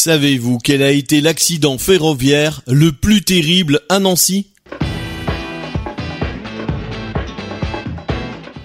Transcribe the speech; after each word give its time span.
Savez-vous 0.00 0.58
quel 0.58 0.84
a 0.84 0.92
été 0.92 1.20
l'accident 1.20 1.76
ferroviaire 1.76 2.62
le 2.68 2.92
plus 2.92 3.22
terrible 3.22 3.80
à 3.88 3.98
Nancy? 3.98 4.46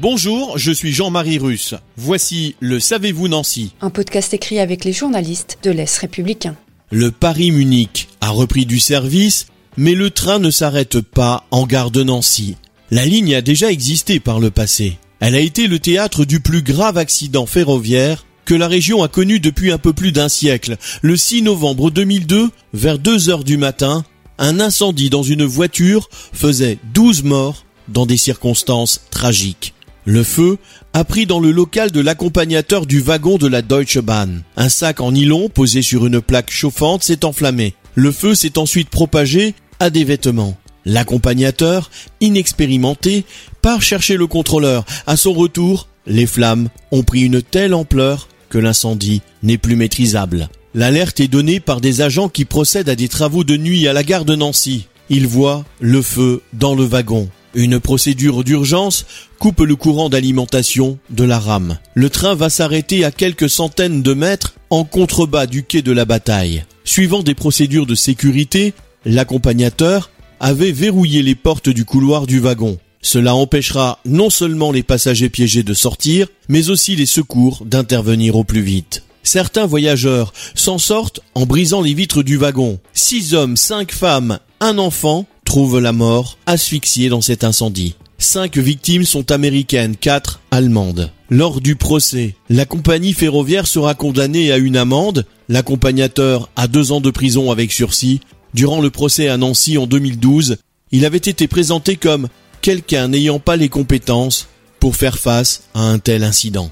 Bonjour, 0.00 0.58
je 0.58 0.72
suis 0.72 0.90
Jean-Marie 0.90 1.38
Russe. 1.38 1.76
Voici 1.96 2.56
le 2.58 2.80
Savez-vous 2.80 3.28
Nancy 3.28 3.74
Un 3.80 3.90
podcast 3.90 4.34
écrit 4.34 4.58
avec 4.58 4.84
les 4.84 4.92
journalistes 4.92 5.58
de 5.62 5.70
l'Est 5.70 5.98
républicain. 5.98 6.56
Le 6.90 7.12
Paris-Munich 7.12 8.08
a 8.20 8.30
repris 8.30 8.66
du 8.66 8.80
service, 8.80 9.46
mais 9.76 9.94
le 9.94 10.10
train 10.10 10.40
ne 10.40 10.50
s'arrête 10.50 11.00
pas 11.00 11.46
en 11.52 11.64
gare 11.64 11.92
de 11.92 12.02
Nancy. 12.02 12.56
La 12.90 13.06
ligne 13.06 13.36
a 13.36 13.40
déjà 13.40 13.70
existé 13.70 14.18
par 14.18 14.40
le 14.40 14.50
passé. 14.50 14.98
Elle 15.20 15.36
a 15.36 15.40
été 15.40 15.68
le 15.68 15.78
théâtre 15.78 16.24
du 16.24 16.40
plus 16.40 16.62
grave 16.62 16.98
accident 16.98 17.46
ferroviaire 17.46 18.24
que 18.50 18.56
la 18.56 18.66
région 18.66 19.04
a 19.04 19.06
connu 19.06 19.38
depuis 19.38 19.70
un 19.70 19.78
peu 19.78 19.92
plus 19.92 20.10
d'un 20.10 20.28
siècle. 20.28 20.76
Le 21.02 21.16
6 21.16 21.42
novembre 21.42 21.92
2002, 21.92 22.50
vers 22.74 22.98
2 22.98 23.30
heures 23.30 23.44
du 23.44 23.56
matin, 23.56 24.04
un 24.38 24.58
incendie 24.58 25.08
dans 25.08 25.22
une 25.22 25.44
voiture 25.44 26.08
faisait 26.32 26.78
12 26.92 27.22
morts 27.22 27.64
dans 27.86 28.06
des 28.06 28.16
circonstances 28.16 29.02
tragiques. 29.12 29.72
Le 30.04 30.24
feu 30.24 30.58
a 30.94 31.04
pris 31.04 31.26
dans 31.26 31.38
le 31.38 31.52
local 31.52 31.92
de 31.92 32.00
l'accompagnateur 32.00 32.86
du 32.86 32.98
wagon 32.98 33.38
de 33.38 33.46
la 33.46 33.62
Deutsche 33.62 33.98
Bahn. 33.98 34.42
Un 34.56 34.68
sac 34.68 35.00
en 35.00 35.12
nylon 35.12 35.48
posé 35.48 35.80
sur 35.80 36.04
une 36.04 36.20
plaque 36.20 36.50
chauffante 36.50 37.04
s'est 37.04 37.24
enflammé. 37.24 37.74
Le 37.94 38.10
feu 38.10 38.34
s'est 38.34 38.58
ensuite 38.58 38.90
propagé 38.90 39.54
à 39.78 39.90
des 39.90 40.02
vêtements. 40.02 40.56
L'accompagnateur, 40.84 41.88
inexpérimenté, 42.20 43.24
part 43.62 43.80
chercher 43.80 44.16
le 44.16 44.26
contrôleur. 44.26 44.84
À 45.06 45.16
son 45.16 45.34
retour, 45.34 45.86
les 46.04 46.26
flammes 46.26 46.68
ont 46.90 47.04
pris 47.04 47.20
une 47.20 47.42
telle 47.42 47.74
ampleur 47.74 48.26
que 48.50 48.58
l'incendie 48.58 49.22
n'est 49.42 49.56
plus 49.56 49.76
maîtrisable. 49.76 50.50
L'alerte 50.74 51.20
est 51.20 51.28
donnée 51.28 51.58
par 51.58 51.80
des 51.80 52.02
agents 52.02 52.28
qui 52.28 52.44
procèdent 52.44 52.90
à 52.90 52.94
des 52.94 53.08
travaux 53.08 53.44
de 53.44 53.56
nuit 53.56 53.88
à 53.88 53.92
la 53.94 54.02
gare 54.02 54.26
de 54.26 54.36
Nancy. 54.36 54.86
Ils 55.08 55.26
voient 55.26 55.64
le 55.80 56.02
feu 56.02 56.42
dans 56.52 56.74
le 56.74 56.84
wagon. 56.84 57.28
Une 57.54 57.80
procédure 57.80 58.44
d'urgence 58.44 59.06
coupe 59.40 59.60
le 59.60 59.74
courant 59.74 60.08
d'alimentation 60.08 60.98
de 61.10 61.24
la 61.24 61.40
rame. 61.40 61.78
Le 61.94 62.08
train 62.08 62.36
va 62.36 62.48
s'arrêter 62.48 63.04
à 63.04 63.10
quelques 63.10 63.50
centaines 63.50 64.02
de 64.02 64.14
mètres 64.14 64.54
en 64.70 64.84
contrebas 64.84 65.46
du 65.46 65.64
quai 65.64 65.82
de 65.82 65.90
la 65.90 66.04
bataille. 66.04 66.64
Suivant 66.84 67.24
des 67.24 67.34
procédures 67.34 67.86
de 67.86 67.96
sécurité, 67.96 68.72
l'accompagnateur 69.04 70.10
avait 70.38 70.72
verrouillé 70.72 71.22
les 71.22 71.34
portes 71.34 71.68
du 71.68 71.84
couloir 71.84 72.26
du 72.26 72.38
wagon. 72.38 72.78
Cela 73.02 73.34
empêchera 73.34 73.98
non 74.04 74.30
seulement 74.30 74.72
les 74.72 74.82
passagers 74.82 75.30
piégés 75.30 75.62
de 75.62 75.74
sortir, 75.74 76.28
mais 76.48 76.68
aussi 76.70 76.96
les 76.96 77.06
secours 77.06 77.64
d'intervenir 77.64 78.36
au 78.36 78.44
plus 78.44 78.60
vite. 78.60 79.04
Certains 79.22 79.66
voyageurs 79.66 80.32
s'en 80.54 80.78
sortent 80.78 81.20
en 81.34 81.46
brisant 81.46 81.82
les 81.82 81.94
vitres 81.94 82.22
du 82.22 82.36
wagon. 82.36 82.78
Six 82.92 83.34
hommes, 83.34 83.56
cinq 83.56 83.92
femmes, 83.92 84.38
un 84.60 84.78
enfant 84.78 85.26
trouvent 85.44 85.80
la 85.80 85.92
mort 85.92 86.38
asphyxiés 86.46 87.08
dans 87.08 87.20
cet 87.20 87.44
incendie. 87.44 87.96
Cinq 88.18 88.58
victimes 88.58 89.04
sont 89.04 89.32
américaines, 89.32 89.96
quatre 89.96 90.40
allemandes. 90.50 91.10
Lors 91.30 91.60
du 91.60 91.76
procès, 91.76 92.34
la 92.50 92.66
compagnie 92.66 93.14
ferroviaire 93.14 93.66
sera 93.66 93.94
condamnée 93.94 94.52
à 94.52 94.58
une 94.58 94.76
amende, 94.76 95.26
l'accompagnateur 95.48 96.50
à 96.56 96.66
deux 96.66 96.92
ans 96.92 97.00
de 97.00 97.10
prison 97.10 97.50
avec 97.50 97.72
sursis. 97.72 98.20
Durant 98.52 98.80
le 98.80 98.90
procès 98.90 99.28
à 99.28 99.36
Nancy 99.36 99.78
en 99.78 99.86
2012, 99.86 100.58
il 100.92 101.04
avait 101.06 101.16
été 101.16 101.46
présenté 101.46 101.96
comme 101.96 102.28
quelqu'un 102.60 103.08
n'ayant 103.08 103.38
pas 103.38 103.56
les 103.56 103.68
compétences 103.68 104.48
pour 104.78 104.96
faire 104.96 105.18
face 105.18 105.62
à 105.74 105.80
un 105.80 105.98
tel 105.98 106.24
incident. 106.24 106.70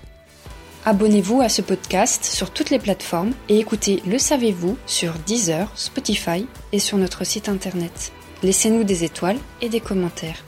Abonnez-vous 0.85 1.43
à 1.43 1.49
ce 1.49 1.61
podcast 1.61 2.25
sur 2.25 2.51
toutes 2.51 2.71
les 2.71 2.79
plateformes 2.79 3.33
et 3.49 3.59
écoutez 3.59 4.03
Le 4.07 4.19
Savez-vous 4.19 4.79
sur 4.87 5.13
Deezer, 5.27 5.71
Spotify 5.75 6.47
et 6.73 6.79
sur 6.79 6.97
notre 6.97 7.25
site 7.25 7.49
internet. 7.49 8.13
Laissez-nous 8.43 8.85
des 8.85 9.05
étoiles 9.05 9.39
et 9.61 9.69
des 9.69 9.81
commentaires. 9.81 10.45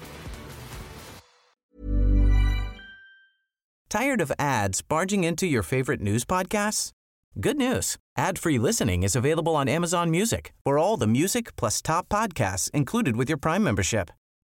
Tired 3.90 4.20
of 4.20 4.30
ads 4.38 4.82
barging 4.88 5.24
into 5.24 5.46
your 5.46 5.64
favorite 5.64 6.00
news 6.00 6.24
podcasts? 6.24 6.92
Good 7.38 7.56
news. 7.56 7.96
Ad-free 8.16 8.58
listening 8.58 9.02
is 9.02 9.16
available 9.16 9.56
on 9.56 9.68
Amazon 9.68 10.10
Music. 10.10 10.52
For 10.64 10.78
all 10.78 10.96
the 10.96 11.08
music 11.08 11.56
plus 11.56 11.82
top 11.82 12.08
podcasts 12.08 12.70
included 12.72 13.16
with 13.16 13.28
your 13.28 13.38
Prime 13.38 13.64
membership. 13.64 14.10